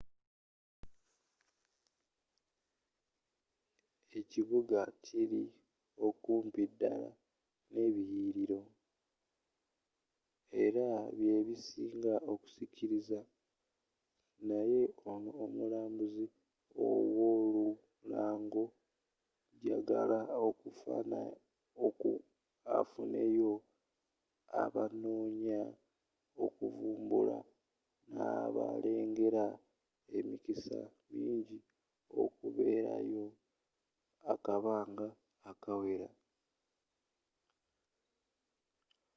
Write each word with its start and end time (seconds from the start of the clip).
ekibuga 4.19 4.79
kili 5.05 5.43
okumpi 6.07 6.63
dala 6.79 7.11
nebiliyililo 7.73 8.61
era 10.63 10.87
byebisinga 11.17 12.13
okusikiriza 12.31 13.19
naye 14.47 14.81
ono 15.11 15.29
omulambuzi 15.43 16.25
ow'olulango 16.89 18.63
jalaga 19.87 20.19
afunayo 22.79 23.51
abanoonya 24.61 25.61
okuvumbula 26.43 27.37
n'abalengera 28.13 29.45
emikisa 30.17 30.79
mingi 31.21 31.57
okubeerayo 32.21 33.25
akabanga 34.33 35.07
akawera 35.49 36.09